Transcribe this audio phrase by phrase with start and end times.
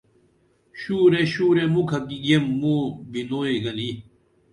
[0.79, 3.89] شُرے شُرے مُکھہ کی گیم موں بِنوئی گنی